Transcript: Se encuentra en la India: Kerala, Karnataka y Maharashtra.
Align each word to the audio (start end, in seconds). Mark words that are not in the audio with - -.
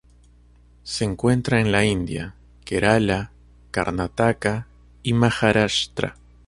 Se 0.81 1.05
encuentra 1.05 1.61
en 1.61 1.71
la 1.71 1.85
India: 1.85 2.33
Kerala, 2.65 3.31
Karnataka 3.69 4.65
y 5.03 5.13
Maharashtra. 5.13 6.17